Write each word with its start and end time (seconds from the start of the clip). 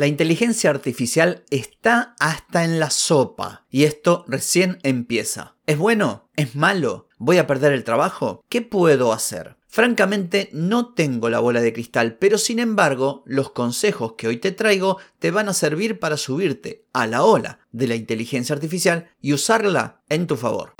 La 0.00 0.06
inteligencia 0.06 0.70
artificial 0.70 1.44
está 1.50 2.16
hasta 2.18 2.64
en 2.64 2.80
la 2.80 2.88
sopa 2.88 3.66
y 3.68 3.84
esto 3.84 4.24
recién 4.26 4.78
empieza. 4.82 5.56
¿Es 5.66 5.76
bueno? 5.76 6.30
¿Es 6.36 6.56
malo? 6.56 7.08
¿Voy 7.18 7.36
a 7.36 7.46
perder 7.46 7.74
el 7.74 7.84
trabajo? 7.84 8.42
¿Qué 8.48 8.62
puedo 8.62 9.12
hacer? 9.12 9.56
Francamente 9.68 10.48
no 10.54 10.94
tengo 10.94 11.28
la 11.28 11.40
bola 11.40 11.60
de 11.60 11.74
cristal, 11.74 12.16
pero 12.18 12.38
sin 12.38 12.60
embargo 12.60 13.24
los 13.26 13.50
consejos 13.50 14.14
que 14.16 14.26
hoy 14.26 14.38
te 14.38 14.52
traigo 14.52 14.96
te 15.18 15.30
van 15.30 15.50
a 15.50 15.52
servir 15.52 15.98
para 15.98 16.16
subirte 16.16 16.86
a 16.94 17.06
la 17.06 17.22
ola 17.22 17.58
de 17.70 17.86
la 17.86 17.94
inteligencia 17.94 18.54
artificial 18.54 19.10
y 19.20 19.34
usarla 19.34 20.00
en 20.08 20.26
tu 20.26 20.38
favor. 20.38 20.79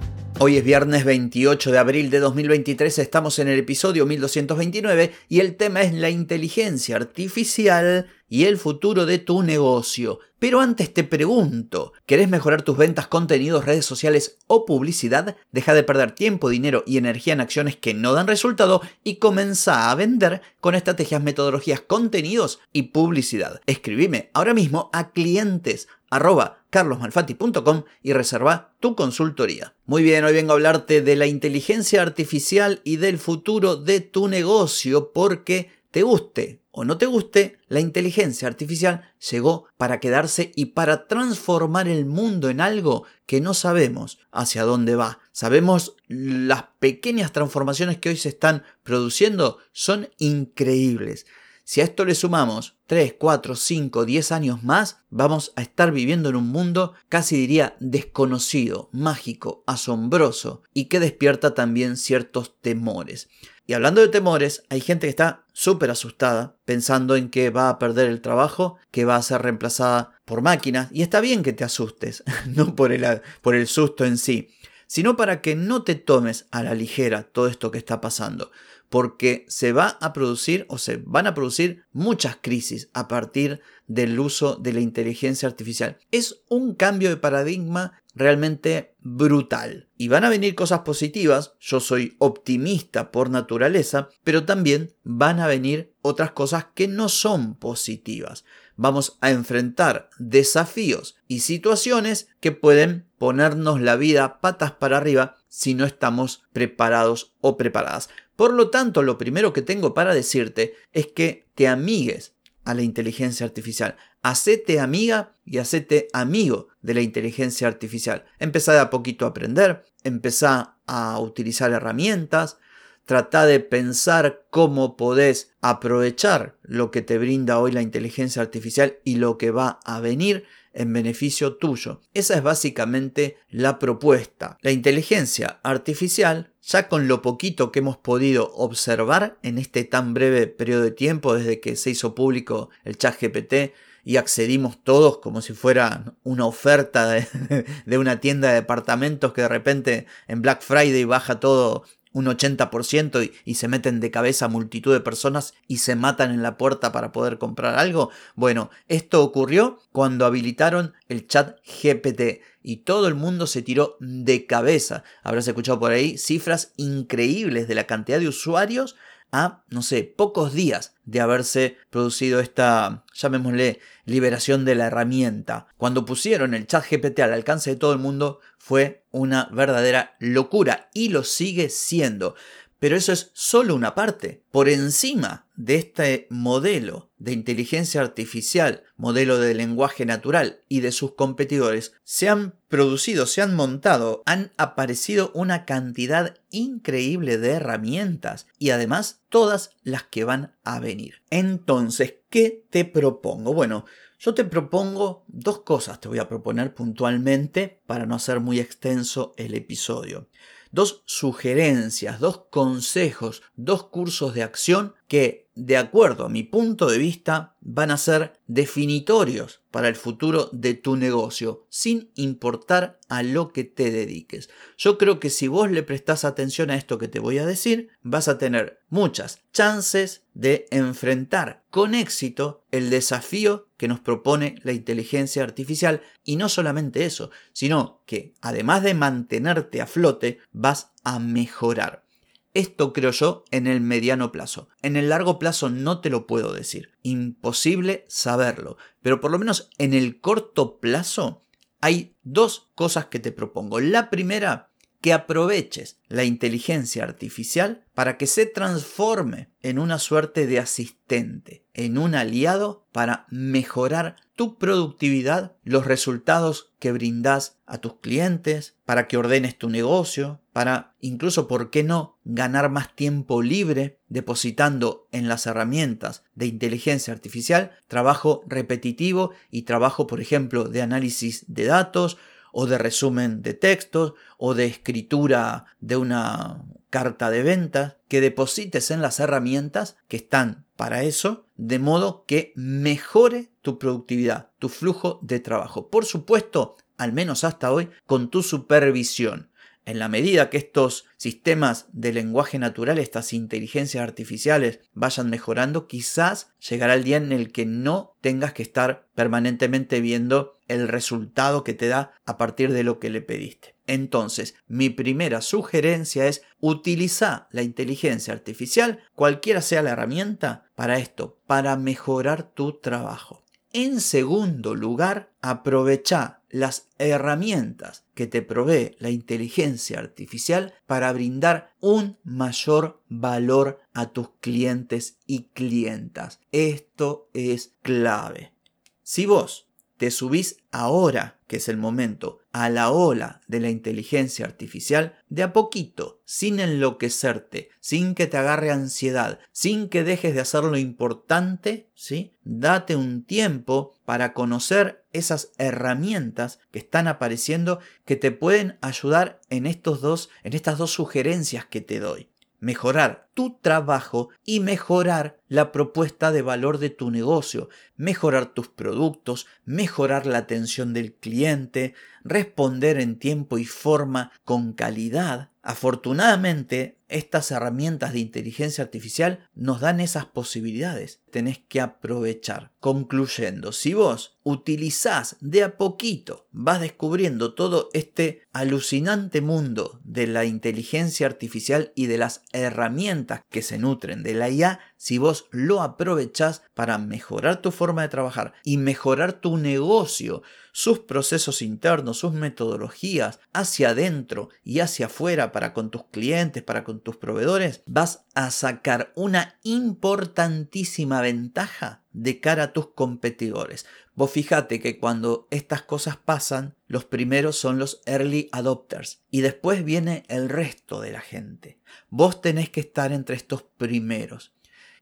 Hoy 0.43 0.57
es 0.57 0.63
viernes 0.63 1.05
28 1.05 1.71
de 1.71 1.77
abril 1.77 2.09
de 2.09 2.17
2023, 2.17 2.97
estamos 2.97 3.37
en 3.37 3.47
el 3.47 3.59
episodio 3.59 4.07
1229 4.07 5.13
y 5.29 5.39
el 5.39 5.55
tema 5.55 5.83
es 5.83 5.93
la 5.93 6.09
inteligencia 6.09 6.95
artificial 6.95 8.07
y 8.31 8.45
el 8.45 8.57
futuro 8.57 9.05
de 9.05 9.19
tu 9.19 9.43
negocio. 9.43 10.19
Pero 10.39 10.61
antes 10.61 10.93
te 10.93 11.03
pregunto, 11.03 11.91
¿querés 12.05 12.29
mejorar 12.29 12.61
tus 12.61 12.77
ventas, 12.77 13.07
contenidos, 13.07 13.65
redes 13.65 13.85
sociales 13.85 14.37
o 14.47 14.65
publicidad? 14.65 15.35
Deja 15.51 15.73
de 15.73 15.83
perder 15.83 16.13
tiempo, 16.13 16.47
dinero 16.47 16.81
y 16.87 16.97
energía 16.97 17.33
en 17.33 17.41
acciones 17.41 17.75
que 17.75 17.93
no 17.93 18.13
dan 18.13 18.27
resultado 18.27 18.81
y 19.03 19.17
comienza 19.17 19.91
a 19.91 19.95
vender 19.95 20.41
con 20.61 20.75
estrategias, 20.75 21.21
metodologías, 21.21 21.81
contenidos 21.81 22.61
y 22.71 22.83
publicidad. 22.83 23.59
Escribime 23.65 24.31
ahora 24.33 24.53
mismo 24.53 24.89
a 24.93 25.11
clientes 25.11 25.89
arroba 26.09 26.63
carlosmalfatti.com 26.69 27.83
y 28.01 28.13
reserva 28.13 28.73
tu 28.79 28.95
consultoría. 28.95 29.75
Muy 29.85 30.03
bien, 30.03 30.23
hoy 30.23 30.31
vengo 30.31 30.53
a 30.53 30.55
hablarte 30.55 31.01
de 31.01 31.17
la 31.17 31.27
inteligencia 31.27 32.01
artificial 32.01 32.79
y 32.85 32.95
del 32.95 33.17
futuro 33.17 33.75
de 33.75 33.99
tu 33.99 34.29
negocio 34.29 35.11
porque 35.11 35.69
te 35.91 36.03
guste 36.03 36.60
o 36.71 36.85
no 36.85 36.97
te 36.97 37.05
guste, 37.05 37.59
la 37.67 37.79
inteligencia 37.79 38.47
artificial 38.47 39.13
llegó 39.29 39.67
para 39.77 39.99
quedarse 39.99 40.51
y 40.55 40.67
para 40.67 41.07
transformar 41.07 41.87
el 41.87 42.05
mundo 42.05 42.49
en 42.49 42.61
algo 42.61 43.05
que 43.25 43.41
no 43.41 43.53
sabemos 43.53 44.19
hacia 44.31 44.63
dónde 44.63 44.95
va. 44.95 45.19
Sabemos 45.31 45.95
las 46.07 46.63
pequeñas 46.79 47.33
transformaciones 47.33 47.97
que 47.97 48.09
hoy 48.09 48.17
se 48.17 48.29
están 48.29 48.63
produciendo 48.83 49.57
son 49.73 50.09
increíbles. 50.17 51.25
Si 51.63 51.79
a 51.79 51.83
esto 51.83 52.05
le 52.05 52.15
sumamos 52.15 52.75
3, 52.87 53.15
4, 53.17 53.55
5, 53.55 54.05
10 54.05 54.31
años 54.31 54.63
más, 54.63 54.97
vamos 55.09 55.53
a 55.55 55.61
estar 55.61 55.91
viviendo 55.91 56.29
en 56.29 56.35
un 56.35 56.47
mundo 56.47 56.93
casi 57.07 57.37
diría 57.37 57.77
desconocido, 57.79 58.89
mágico, 58.91 59.63
asombroso 59.67 60.63
y 60.73 60.85
que 60.85 60.99
despierta 60.99 61.53
también 61.53 61.95
ciertos 61.95 62.59
temores. 62.59 63.29
Y 63.65 63.73
hablando 63.73 64.01
de 64.01 64.07
temores, 64.07 64.63
hay 64.69 64.81
gente 64.81 65.07
que 65.07 65.11
está 65.11 65.45
súper 65.53 65.91
asustada, 65.91 66.57
pensando 66.65 67.15
en 67.15 67.29
que 67.29 67.49
va 67.49 67.69
a 67.69 67.79
perder 67.79 68.09
el 68.09 68.21
trabajo, 68.21 68.77
que 68.91 69.05
va 69.05 69.15
a 69.15 69.21
ser 69.21 69.41
reemplazada 69.41 70.19
por 70.25 70.41
máquinas. 70.41 70.89
Y 70.91 71.03
está 71.03 71.21
bien 71.21 71.43
que 71.43 71.53
te 71.53 71.63
asustes, 71.63 72.23
no 72.47 72.75
por 72.75 72.91
el, 72.91 73.21
por 73.41 73.55
el 73.55 73.67
susto 73.67 74.05
en 74.05 74.17
sí, 74.17 74.49
sino 74.87 75.15
para 75.15 75.41
que 75.41 75.55
no 75.55 75.83
te 75.83 75.95
tomes 75.95 76.47
a 76.51 76.63
la 76.63 76.73
ligera 76.73 77.23
todo 77.23 77.47
esto 77.47 77.71
que 77.71 77.77
está 77.77 78.01
pasando 78.01 78.51
porque 78.91 79.45
se 79.47 79.71
va 79.71 79.97
a 80.01 80.11
producir 80.11 80.65
o 80.67 80.77
se 80.77 80.97
van 80.97 81.25
a 81.25 81.33
producir 81.33 81.85
muchas 81.93 82.35
crisis 82.41 82.89
a 82.93 83.07
partir 83.07 83.61
del 83.87 84.19
uso 84.19 84.57
de 84.57 84.73
la 84.73 84.81
inteligencia 84.81 85.47
artificial. 85.47 85.97
Es 86.11 86.41
un 86.49 86.75
cambio 86.75 87.07
de 87.07 87.15
paradigma 87.15 88.00
realmente 88.13 88.95
brutal. 88.99 89.89
Y 89.97 90.07
van 90.07 90.23
a 90.23 90.29
venir 90.29 90.55
cosas 90.55 90.81
positivas, 90.81 91.53
yo 91.59 91.79
soy 91.79 92.15
optimista 92.19 93.11
por 93.11 93.29
naturaleza, 93.29 94.09
pero 94.23 94.45
también 94.45 94.93
van 95.03 95.39
a 95.39 95.47
venir 95.47 95.93
otras 96.01 96.31
cosas 96.31 96.67
que 96.73 96.87
no 96.87 97.09
son 97.09 97.55
positivas. 97.55 98.43
Vamos 98.75 99.17
a 99.21 99.31
enfrentar 99.31 100.09
desafíos 100.17 101.15
y 101.27 101.41
situaciones 101.41 102.27
que 102.39 102.51
pueden 102.51 103.05
ponernos 103.17 103.79
la 103.79 103.95
vida 103.95 104.39
patas 104.41 104.71
para 104.71 104.97
arriba 104.97 105.35
si 105.47 105.73
no 105.73 105.85
estamos 105.85 106.43
preparados 106.53 107.33
o 107.41 107.57
preparadas. 107.57 108.09
Por 108.35 108.53
lo 108.53 108.69
tanto, 108.69 109.03
lo 109.03 109.17
primero 109.17 109.53
que 109.53 109.61
tengo 109.61 109.93
para 109.93 110.15
decirte 110.15 110.73
es 110.93 111.07
que 111.07 111.47
te 111.53 111.67
amigues 111.67 112.33
a 112.63 112.73
la 112.73 112.81
inteligencia 112.81 113.45
artificial. 113.45 113.97
Hacete 114.23 114.79
amiga 114.79 115.35
y 115.45 115.57
hacete 115.57 116.07
amigo 116.13 116.67
de 116.81 116.93
la 116.93 117.01
inteligencia 117.01 117.67
artificial. 117.67 118.25
Empezá 118.39 118.73
de 118.73 118.79
a 118.79 118.89
poquito 118.89 119.25
a 119.25 119.29
aprender, 119.29 119.83
empezá 120.03 120.77
a 120.85 121.19
utilizar 121.19 121.71
herramientas, 121.71 122.57
trata 123.05 123.45
de 123.45 123.59
pensar 123.59 124.45
cómo 124.49 124.95
podés 124.95 125.53
aprovechar 125.61 126.57
lo 126.61 126.91
que 126.91 127.01
te 127.01 127.17
brinda 127.17 127.59
hoy 127.59 127.71
la 127.71 127.81
inteligencia 127.81 128.41
artificial 128.41 128.99
y 129.03 129.15
lo 129.15 129.37
que 129.37 129.51
va 129.51 129.79
a 129.83 129.99
venir 129.99 130.45
en 130.73 130.93
beneficio 130.93 131.57
tuyo. 131.57 132.01
Esa 132.13 132.35
es 132.35 132.43
básicamente 132.43 133.37
la 133.49 133.79
propuesta. 133.79 134.57
La 134.61 134.71
inteligencia 134.71 135.59
artificial, 135.63 136.53
ya 136.61 136.87
con 136.87 137.07
lo 137.07 137.21
poquito 137.21 137.71
que 137.71 137.79
hemos 137.79 137.97
podido 137.97 138.53
observar 138.53 139.37
en 139.43 139.57
este 139.57 139.83
tan 139.83 140.13
breve 140.13 140.47
periodo 140.47 140.83
de 140.83 140.91
tiempo 140.91 141.33
desde 141.33 141.59
que 141.59 141.75
se 141.75 141.89
hizo 141.89 142.15
público 142.15 142.69
el 142.83 142.97
chat 142.97 143.19
GPT, 143.19 143.73
y 144.03 144.17
accedimos 144.17 144.83
todos 144.83 145.19
como 145.19 145.41
si 145.41 145.53
fuera 145.53 146.15
una 146.23 146.45
oferta 146.45 147.07
de, 147.85 147.97
una 147.97 148.19
tienda 148.19 148.49
de 148.49 148.55
departamentos 148.55 149.33
que 149.33 149.41
de 149.41 149.47
repente 149.47 150.07
en 150.27 150.41
Black 150.41 150.61
Friday 150.61 151.05
baja 151.05 151.39
todo 151.39 151.83
un 152.13 152.25
80% 152.25 153.31
y, 153.45 153.55
se 153.55 153.67
meten 153.67 153.99
de 153.99 154.11
cabeza 154.11 154.47
multitud 154.49 154.91
de 154.93 154.99
personas 154.99 155.53
y 155.67 155.77
se 155.77 155.95
matan 155.95 156.31
en 156.31 156.43
la 156.43 156.57
puerta 156.57 156.91
para 156.91 157.11
poder 157.11 157.37
comprar 157.37 157.79
algo. 157.79 158.09
Bueno, 158.35 158.69
esto 158.89 159.23
ocurrió 159.23 159.79
cuando 159.93 160.25
habilitaron 160.25 160.93
el 161.07 161.27
chat 161.27 161.57
GPT 161.65 162.41
y 162.63 162.77
todo 162.77 163.07
el 163.07 163.15
mundo 163.15 163.47
se 163.47 163.61
tiró 163.61 163.95
de 163.99 164.45
cabeza. 164.45 165.03
Habrás 165.23 165.47
escuchado 165.47 165.79
por 165.79 165.91
ahí 165.91 166.17
cifras 166.17 166.73
increíbles 166.75 167.67
de 167.67 167.75
la 167.75 167.87
cantidad 167.87 168.19
de 168.19 168.27
usuarios 168.27 168.97
a, 169.31 169.63
no 169.69 169.81
sé, 169.81 170.03
pocos 170.03 170.53
días 170.53 170.95
de 171.05 171.21
haberse 171.21 171.77
producido 171.89 172.39
esta, 172.39 173.05
llamémosle, 173.13 173.79
liberación 174.05 174.65
de 174.65 174.75
la 174.75 174.87
herramienta. 174.87 175.67
Cuando 175.77 176.05
pusieron 176.05 176.53
el 176.53 176.67
chat 176.67 176.85
GPT 176.89 177.19
al 177.21 177.33
alcance 177.33 177.71
de 177.71 177.75
todo 177.77 177.93
el 177.93 177.99
mundo, 177.99 178.39
fue 178.57 179.03
una 179.11 179.49
verdadera 179.51 180.15
locura 180.19 180.89
y 180.93 181.09
lo 181.09 181.23
sigue 181.23 181.69
siendo. 181.69 182.35
Pero 182.81 182.95
eso 182.95 183.13
es 183.13 183.29
solo 183.35 183.75
una 183.75 183.93
parte. 183.93 184.41
Por 184.49 184.67
encima 184.67 185.45
de 185.55 185.75
este 185.75 186.25
modelo 186.31 187.11
de 187.19 187.31
inteligencia 187.31 188.01
artificial, 188.01 188.81
modelo 188.97 189.37
de 189.37 189.53
lenguaje 189.53 190.03
natural 190.03 190.61
y 190.67 190.79
de 190.79 190.91
sus 190.91 191.13
competidores, 191.13 191.93
se 192.03 192.27
han 192.27 192.55
producido, 192.69 193.27
se 193.27 193.43
han 193.43 193.55
montado, 193.55 194.23
han 194.25 194.51
aparecido 194.57 195.31
una 195.35 195.65
cantidad 195.65 196.39
increíble 196.49 197.37
de 197.37 197.51
herramientas 197.51 198.47
y 198.57 198.71
además 198.71 199.21
todas 199.29 199.75
las 199.83 200.01
que 200.01 200.23
van 200.23 200.55
a 200.63 200.79
venir. 200.79 201.21
Entonces, 201.29 202.15
¿qué 202.31 202.65
te 202.71 202.83
propongo? 202.83 203.53
Bueno, 203.53 203.85
yo 204.17 204.33
te 204.33 204.43
propongo 204.43 205.23
dos 205.27 205.61
cosas, 205.61 205.99
te 205.99 206.07
voy 206.07 206.17
a 206.17 206.27
proponer 206.27 206.73
puntualmente 206.73 207.79
para 207.85 208.07
no 208.07 208.15
hacer 208.15 208.39
muy 208.39 208.59
extenso 208.59 209.35
el 209.37 209.53
episodio 209.53 210.29
dos 210.71 211.03
sugerencias, 211.05 212.19
dos 212.19 212.45
consejos, 212.49 213.41
dos 213.55 213.83
cursos 213.83 214.33
de 214.33 214.43
acción 214.43 214.95
que, 215.07 215.49
de 215.63 215.77
acuerdo 215.77 216.25
a 216.25 216.29
mi 216.29 216.41
punto 216.41 216.89
de 216.89 216.97
vista, 216.97 217.55
van 217.61 217.91
a 217.91 217.97
ser 217.97 218.33
definitorios 218.47 219.61
para 219.69 219.89
el 219.89 219.95
futuro 219.95 220.49
de 220.51 220.73
tu 220.73 220.95
negocio, 220.95 221.67
sin 221.69 222.09
importar 222.15 222.99
a 223.09 223.21
lo 223.21 223.53
que 223.53 223.63
te 223.63 223.91
dediques. 223.91 224.49
Yo 224.75 224.97
creo 224.97 225.19
que 225.19 225.29
si 225.29 225.47
vos 225.47 225.69
le 225.69 225.83
prestás 225.83 226.25
atención 226.25 226.71
a 226.71 226.75
esto 226.75 226.97
que 226.97 227.07
te 227.07 227.19
voy 227.19 227.37
a 227.37 227.45
decir, 227.45 227.89
vas 228.01 228.27
a 228.27 228.39
tener 228.39 228.79
muchas 228.89 229.43
chances 229.53 230.23
de 230.33 230.65
enfrentar 230.71 231.63
con 231.69 231.93
éxito 231.93 232.65
el 232.71 232.89
desafío 232.89 233.67
que 233.77 233.87
nos 233.87 233.99
propone 233.99 234.55
la 234.63 234.71
inteligencia 234.71 235.43
artificial 235.43 236.01
y 236.23 236.37
no 236.37 236.49
solamente 236.49 237.05
eso, 237.05 237.29
sino 237.53 238.01
que 238.07 238.33
además 238.41 238.81
de 238.81 238.95
mantenerte 238.95 239.79
a 239.79 239.85
flote, 239.85 240.39
vas 240.53 240.91
a 241.03 241.19
mejorar. 241.19 242.03
Esto 242.53 242.91
creo 242.91 243.11
yo 243.11 243.45
en 243.51 243.67
el 243.67 243.79
mediano 243.79 244.31
plazo. 244.31 244.67
En 244.81 244.97
el 244.97 245.09
largo 245.09 245.39
plazo 245.39 245.69
no 245.69 246.01
te 246.01 246.09
lo 246.09 246.27
puedo 246.27 246.53
decir. 246.53 246.91
Imposible 247.01 248.05
saberlo. 248.09 248.77
Pero 249.01 249.21
por 249.21 249.31
lo 249.31 249.39
menos 249.39 249.69
en 249.77 249.93
el 249.93 250.19
corto 250.19 250.79
plazo 250.79 251.45
hay 251.79 252.17
dos 252.23 252.69
cosas 252.75 253.05
que 253.05 253.19
te 253.19 253.31
propongo. 253.31 253.79
La 253.79 254.09
primera 254.09 254.70
que 255.01 255.13
aproveches 255.13 255.97
la 256.07 256.23
inteligencia 256.23 257.03
artificial 257.03 257.83
para 257.95 258.17
que 258.17 258.27
se 258.27 258.45
transforme 258.45 259.49
en 259.61 259.79
una 259.79 259.97
suerte 259.97 260.45
de 260.45 260.59
asistente, 260.59 261.65
en 261.73 261.97
un 261.97 262.13
aliado 262.13 262.87
para 262.91 263.25
mejorar 263.29 264.15
tu 264.35 264.57
productividad, 264.57 265.55
los 265.63 265.85
resultados 265.85 266.71
que 266.79 266.91
brindas 266.91 267.57
a 267.65 267.79
tus 267.79 267.95
clientes, 267.95 268.75
para 268.85 269.07
que 269.07 269.17
ordenes 269.17 269.57
tu 269.57 269.69
negocio, 269.69 270.41
para 270.53 270.95
incluso, 270.99 271.47
¿por 271.47 271.69
qué 271.69 271.83
no?, 271.83 272.19
ganar 272.23 272.69
más 272.69 272.95
tiempo 272.95 273.41
libre 273.41 273.99
depositando 274.07 275.07
en 275.11 275.27
las 275.27 275.47
herramientas 275.47 276.23
de 276.35 276.47
inteligencia 276.47 277.13
artificial 277.13 277.71
trabajo 277.87 278.43
repetitivo 278.47 279.31
y 279.49 279.63
trabajo, 279.63 280.07
por 280.07 280.21
ejemplo, 280.21 280.65
de 280.65 280.81
análisis 280.81 281.45
de 281.47 281.65
datos 281.65 282.17
o 282.51 282.65
de 282.65 282.77
resumen 282.77 283.41
de 283.41 283.53
textos 283.53 284.13
o 284.37 284.53
de 284.53 284.65
escritura 284.65 285.65
de 285.79 285.97
una 285.97 286.63
carta 286.89 287.29
de 287.29 287.43
venta 287.43 287.97
que 288.07 288.21
deposites 288.21 288.91
en 288.91 289.01
las 289.01 289.19
herramientas 289.19 289.95
que 290.07 290.17
están 290.17 290.65
para 290.75 291.03
eso, 291.03 291.45
de 291.55 291.79
modo 291.79 292.25
que 292.25 292.53
mejore 292.55 293.51
tu 293.61 293.79
productividad, 293.79 294.49
tu 294.59 294.67
flujo 294.67 295.19
de 295.21 295.39
trabajo. 295.39 295.89
Por 295.89 296.05
supuesto, 296.05 296.75
al 296.97 297.13
menos 297.13 297.43
hasta 297.43 297.71
hoy, 297.71 297.89
con 298.05 298.29
tu 298.29 298.43
supervisión. 298.43 299.50
En 299.85 299.97
la 299.97 300.09
medida 300.09 300.49
que 300.49 300.57
estos 300.57 301.05
sistemas 301.17 301.87
de 301.91 302.13
lenguaje 302.13 302.59
natural, 302.59 302.99
estas 302.99 303.33
inteligencias 303.33 304.03
artificiales 304.03 304.79
vayan 304.93 305.29
mejorando, 305.29 305.87
quizás 305.87 306.51
llegará 306.67 306.93
el 306.93 307.03
día 307.03 307.17
en 307.17 307.31
el 307.31 307.51
que 307.51 307.65
no 307.65 308.15
tengas 308.21 308.53
que 308.53 308.61
estar 308.61 309.07
permanentemente 309.15 309.99
viendo 309.99 310.59
el 310.67 310.87
resultado 310.87 311.63
que 311.63 311.73
te 311.73 311.87
da 311.87 312.13
a 312.25 312.37
partir 312.37 312.71
de 312.71 312.83
lo 312.83 312.99
que 312.99 313.09
le 313.09 313.21
pediste. 313.21 313.75
Entonces, 313.87 314.55
mi 314.67 314.89
primera 314.89 315.41
sugerencia 315.41 316.27
es 316.27 316.43
utilizar 316.59 317.47
la 317.51 317.63
inteligencia 317.63 318.33
artificial, 318.33 318.99
cualquiera 319.15 319.61
sea 319.61 319.81
la 319.81 319.91
herramienta, 319.91 320.69
para 320.75 320.97
esto, 320.99 321.39
para 321.47 321.75
mejorar 321.75 322.43
tu 322.53 322.79
trabajo. 322.79 323.43
En 323.73 323.99
segundo 323.99 324.75
lugar, 324.75 325.31
aprovecha 325.41 326.40
las 326.51 326.89
herramientas 326.97 328.05
que 328.13 328.27
te 328.27 328.41
provee 328.41 328.95
la 328.99 329.09
inteligencia 329.09 329.99
artificial 329.99 330.73
para 330.85 331.11
brindar 331.11 331.73
un 331.79 332.17
mayor 332.23 333.01
valor 333.07 333.79
a 333.93 334.11
tus 334.11 334.29
clientes 334.41 335.17
y 335.25 335.45
clientas. 335.53 336.39
Esto 336.51 337.29
es 337.33 337.73
clave. 337.81 338.53
Si 339.01 339.25
vos 339.25 339.70
te 340.01 340.09
subís 340.09 340.57
ahora, 340.71 341.37
que 341.45 341.57
es 341.57 341.69
el 341.69 341.77
momento, 341.77 342.39
a 342.53 342.71
la 342.71 342.89
ola 342.89 343.41
de 343.45 343.59
la 343.59 343.69
inteligencia 343.69 344.47
artificial, 344.47 345.15
de 345.29 345.43
a 345.43 345.53
poquito, 345.53 346.23
sin 346.25 346.59
enloquecerte, 346.59 347.69
sin 347.79 348.15
que 348.15 348.25
te 348.25 348.37
agarre 348.37 348.71
ansiedad, 348.71 349.37
sin 349.51 349.89
que 349.89 350.03
dejes 350.03 350.33
de 350.33 350.41
hacer 350.41 350.63
lo 350.63 350.75
importante, 350.75 351.91
¿sí? 351.93 352.33
Date 352.43 352.95
un 352.95 353.23
tiempo 353.23 353.93
para 354.03 354.33
conocer 354.33 355.05
esas 355.13 355.51
herramientas 355.59 356.57
que 356.71 356.79
están 356.79 357.07
apareciendo 357.07 357.79
que 358.03 358.15
te 358.15 358.31
pueden 358.31 358.79
ayudar 358.81 359.39
en 359.51 359.67
estos 359.67 360.01
dos 360.01 360.31
en 360.43 360.53
estas 360.53 360.79
dos 360.79 360.89
sugerencias 360.89 361.67
que 361.67 361.81
te 361.81 361.99
doy 361.99 362.30
mejorar 362.61 363.29
tu 363.33 363.57
trabajo 363.59 364.29
y 364.45 364.61
mejorar 364.61 365.39
la 365.49 365.71
propuesta 365.71 366.31
de 366.31 366.43
valor 366.43 366.77
de 366.77 366.91
tu 366.91 367.11
negocio, 367.11 367.67
mejorar 367.97 368.53
tus 368.53 368.69
productos, 368.69 369.47
mejorar 369.65 370.25
la 370.25 370.37
atención 370.37 370.93
del 370.93 371.13
cliente, 371.13 371.95
responder 372.23 372.99
en 372.99 373.17
tiempo 373.17 373.57
y 373.57 373.65
forma 373.65 374.31
con 374.45 374.73
calidad. 374.73 375.49
Afortunadamente, 375.63 376.99
estas 377.09 377.51
herramientas 377.51 378.13
de 378.13 378.19
inteligencia 378.19 378.83
artificial 378.83 379.49
nos 379.53 379.81
dan 379.81 379.99
esas 379.99 380.25
posibilidades. 380.25 381.20
Tenés 381.31 381.59
que 381.67 381.81
aprovechar. 381.81 382.71
Concluyendo, 382.79 383.71
si 383.71 383.93
vos 383.93 384.39
utilizás 384.43 385.37
de 385.39 385.63
a 385.63 385.77
poquito, 385.77 386.47
vas 386.51 386.81
descubriendo 386.81 387.53
todo 387.53 387.89
este 387.93 388.41
alucinante 388.53 389.39
mundo 389.41 389.99
de 390.03 390.27
la 390.27 390.45
inteligencia 390.45 391.27
artificial 391.27 391.91
y 391.95 392.07
de 392.07 392.17
las 392.17 392.41
herramientas 392.51 393.43
que 393.49 393.61
se 393.61 393.77
nutren 393.77 394.23
de 394.23 394.33
la 394.33 394.49
IA, 394.49 394.79
si 394.97 395.17
vos 395.17 395.45
lo 395.51 395.81
aprovechás 395.81 396.63
para 396.73 396.97
mejorar 396.97 397.61
tu 397.61 397.71
forma 397.71 398.01
de 398.01 398.09
trabajar 398.09 398.53
y 398.63 398.77
mejorar 398.77 399.33
tu 399.33 399.57
negocio, 399.57 400.41
sus 400.73 400.99
procesos 400.99 401.61
internos, 401.61 402.19
sus 402.19 402.33
metodologías 402.33 403.39
hacia 403.53 403.89
adentro 403.89 404.49
y 404.63 404.79
hacia 404.79 405.07
afuera 405.07 405.51
para 405.51 405.73
con 405.73 405.91
tus 405.91 406.05
clientes, 406.05 406.63
para 406.63 406.83
con 406.83 406.99
tus 406.99 407.17
proveedores, 407.17 407.83
vas 407.85 408.25
a 408.33 408.51
sacar 408.51 409.11
una 409.15 409.59
importantísima 409.63 411.20
ventaja 411.21 412.03
de 412.11 412.39
cara 412.39 412.63
a 412.63 412.73
tus 412.73 412.87
competidores. 412.87 413.85
Vos 414.15 414.31
fíjate 414.31 414.79
que 414.79 414.99
cuando 414.99 415.47
estas 415.51 415.81
cosas 415.81 416.17
pasan, 416.17 416.75
los 416.87 417.05
primeros 417.05 417.57
son 417.57 417.79
los 417.79 418.01
early 418.05 418.49
adopters 418.51 419.23
y 419.31 419.41
después 419.41 419.85
viene 419.85 420.23
el 420.27 420.49
resto 420.49 420.99
de 421.01 421.11
la 421.11 421.21
gente. 421.21 421.79
Vos 422.09 422.41
tenés 422.41 422.69
que 422.69 422.81
estar 422.81 423.11
entre 423.11 423.35
estos 423.35 423.63
primeros. 423.63 424.53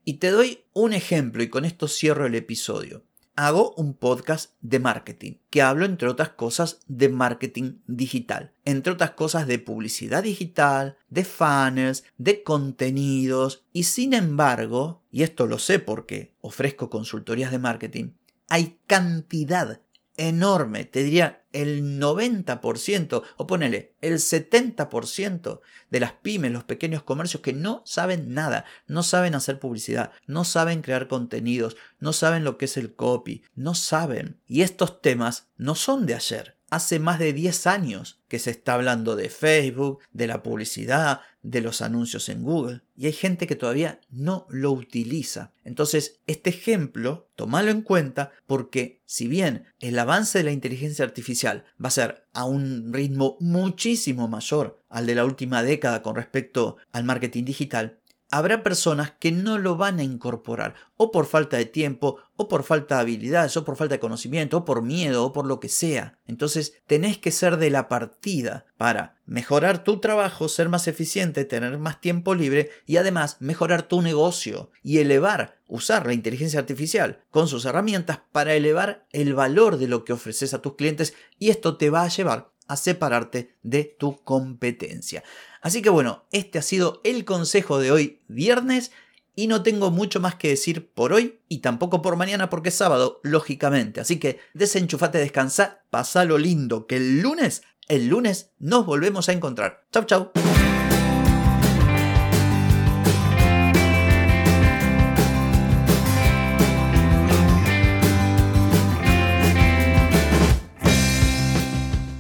Y 0.05 0.15
te 0.15 0.29
doy 0.29 0.63
un 0.73 0.93
ejemplo 0.93 1.43
y 1.43 1.49
con 1.49 1.65
esto 1.65 1.87
cierro 1.87 2.25
el 2.25 2.35
episodio 2.35 3.03
hago 3.39 3.73
un 3.77 3.93
podcast 3.93 4.51
de 4.59 4.79
marketing, 4.79 5.35
que 5.49 5.61
hablo 5.61 5.85
entre 5.85 6.09
otras 6.09 6.27
cosas 6.27 6.81
de 6.87 7.07
marketing 7.07 7.75
digital, 7.87 8.51
entre 8.65 8.91
otras 8.91 9.11
cosas 9.11 9.47
de 9.47 9.59
publicidad 9.59 10.23
digital, 10.23 10.97
de 11.09 11.23
funnels, 11.23 12.03
de 12.17 12.43
contenidos, 12.43 13.63
y 13.71 13.83
sin 13.83 14.13
embargo, 14.13 15.03
y 15.09 15.23
esto 15.23 15.47
lo 15.47 15.57
sé 15.57 15.79
porque 15.79 16.33
ofrezco 16.41 16.89
consultorías 16.89 17.51
de 17.51 17.59
marketing, 17.59 18.09
hay 18.49 18.77
cantidad 18.87 19.79
enorme, 20.19 20.83
te 20.83 21.03
diría 21.03 21.45
el 21.53 21.99
90% 21.99 23.23
o 23.37 23.47
ponele 23.47 23.95
el 24.01 24.15
70% 24.15 25.61
de 25.89 25.99
las 25.99 26.11
pymes, 26.11 26.51
los 26.51 26.65
pequeños 26.65 27.03
comercios 27.03 27.41
que 27.41 27.53
no 27.53 27.81
saben 27.85 28.33
nada, 28.33 28.65
no 28.85 29.01
saben 29.01 29.33
hacer 29.33 29.59
publicidad, 29.59 30.11
no 30.27 30.43
saben 30.43 30.81
crear 30.81 31.07
contenidos, 31.07 31.77
no 31.99 32.11
saben 32.11 32.43
lo 32.43 32.57
que 32.57 32.65
es 32.65 32.77
el 32.77 32.93
copy, 32.93 33.43
no 33.55 33.73
saben. 33.75 34.41
Y 34.45 34.61
estos 34.61 35.01
temas 35.01 35.47
no 35.57 35.73
son 35.73 36.05
de 36.05 36.15
ayer 36.15 36.58
hace 36.69 36.99
más 36.99 37.19
de 37.19 37.33
10 37.33 37.67
años 37.67 38.19
que 38.27 38.39
se 38.39 38.51
está 38.51 38.75
hablando 38.75 39.15
de 39.15 39.29
Facebook, 39.29 39.99
de 40.11 40.27
la 40.27 40.43
publicidad, 40.43 41.21
de 41.41 41.61
los 41.61 41.81
anuncios 41.81 42.29
en 42.29 42.43
Google, 42.43 42.81
y 42.95 43.05
hay 43.05 43.13
gente 43.13 43.47
que 43.47 43.55
todavía 43.55 44.01
no 44.09 44.45
lo 44.49 44.71
utiliza. 44.71 45.53
Entonces, 45.63 46.19
este 46.27 46.49
ejemplo, 46.49 47.29
tomalo 47.35 47.71
en 47.71 47.81
cuenta 47.81 48.31
porque 48.45 49.01
si 49.05 49.27
bien 49.27 49.65
el 49.79 49.97
avance 49.97 50.39
de 50.39 50.43
la 50.43 50.51
inteligencia 50.51 51.05
artificial 51.05 51.65
va 51.83 51.87
a 51.87 51.91
ser 51.91 52.27
a 52.33 52.45
un 52.45 52.93
ritmo 52.93 53.37
muchísimo 53.39 54.27
mayor 54.27 54.81
al 54.89 55.05
de 55.05 55.15
la 55.15 55.25
última 55.25 55.63
década 55.63 56.03
con 56.03 56.15
respecto 56.15 56.77
al 56.91 57.03
marketing 57.03 57.45
digital, 57.45 57.98
habrá 58.31 58.63
personas 58.63 59.13
que 59.19 59.31
no 59.31 59.57
lo 59.57 59.75
van 59.75 59.99
a 59.99 60.03
incorporar, 60.03 60.75
o 60.97 61.11
por 61.11 61.25
falta 61.25 61.57
de 61.57 61.65
tiempo, 61.65 62.17
o 62.35 62.47
por 62.47 62.63
falta 62.63 62.95
de 62.95 63.01
habilidades, 63.01 63.57
o 63.57 63.65
por 63.65 63.75
falta 63.75 63.95
de 63.95 63.99
conocimiento, 63.99 64.57
o 64.57 64.65
por 64.65 64.81
miedo, 64.81 65.25
o 65.25 65.33
por 65.33 65.45
lo 65.45 65.59
que 65.59 65.69
sea. 65.69 66.17
Entonces 66.27 66.75
tenés 66.87 67.17
que 67.17 67.31
ser 67.31 67.57
de 67.57 67.69
la 67.69 67.89
partida 67.89 68.65
para 68.77 69.17
mejorar 69.25 69.83
tu 69.83 69.99
trabajo, 69.99 70.47
ser 70.47 70.69
más 70.69 70.87
eficiente, 70.87 71.45
tener 71.45 71.77
más 71.77 72.01
tiempo 72.01 72.35
libre 72.35 72.69
y 72.85 72.97
además 72.97 73.37
mejorar 73.39 73.83
tu 73.83 74.01
negocio 74.01 74.71
y 74.83 74.99
elevar, 74.99 75.57
usar 75.67 76.05
la 76.05 76.13
inteligencia 76.13 76.59
artificial 76.59 77.23
con 77.31 77.47
sus 77.47 77.65
herramientas 77.65 78.21
para 78.31 78.53
elevar 78.53 79.05
el 79.11 79.33
valor 79.33 79.77
de 79.77 79.87
lo 79.87 80.05
que 80.05 80.13
ofreces 80.13 80.53
a 80.53 80.61
tus 80.61 80.75
clientes 80.75 81.13
y 81.37 81.49
esto 81.49 81.77
te 81.77 81.89
va 81.89 82.03
a 82.03 82.09
llevar 82.09 82.51
a 82.69 82.77
separarte 82.77 83.55
de 83.63 83.83
tu 83.83 84.23
competencia. 84.23 85.23
Así 85.61 85.81
que 85.81 85.89
bueno, 85.89 86.23
este 86.31 86.59
ha 86.59 86.61
sido 86.61 87.01
el 87.03 87.25
consejo 87.25 87.79
de 87.79 87.91
hoy 87.91 88.21
viernes 88.29 88.91
y 89.35 89.47
no 89.47 89.63
tengo 89.63 89.91
mucho 89.91 90.19
más 90.19 90.35
que 90.35 90.49
decir 90.49 90.91
por 90.93 91.11
hoy 91.11 91.39
y 91.49 91.59
tampoco 91.59 92.01
por 92.01 92.15
mañana 92.15 92.49
porque 92.49 92.69
es 92.69 92.75
sábado, 92.75 93.19
lógicamente. 93.23 93.99
Así 93.99 94.19
que 94.19 94.39
desenchufate, 94.53 95.17
descansa, 95.17 95.81
lo 96.25 96.37
lindo, 96.37 96.87
que 96.87 96.97
el 96.97 97.21
lunes, 97.21 97.63
el 97.87 98.07
lunes 98.07 98.51
nos 98.59 98.85
volvemos 98.85 99.27
a 99.29 99.33
encontrar. 99.33 99.85
Chau, 99.91 100.03
chau. 100.05 100.31